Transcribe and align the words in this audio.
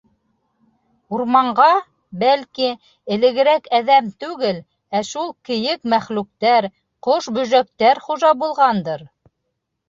Урманға, 1.15 1.65
бәлки, 2.23 2.69
элегерәк 3.15 3.69
әҙәм 3.81 4.07
түгел, 4.23 4.63
ә 5.01 5.03
шул 5.11 5.29
кейек-мәхлүктәр, 5.51 6.69
ҡош-бөжәктәр 7.11 8.03
хужа 8.09 8.35
булғандыр? 8.43 9.07